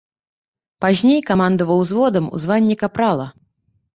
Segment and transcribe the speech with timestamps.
[0.85, 3.27] Пазней камандаваў узводам у званні капрала.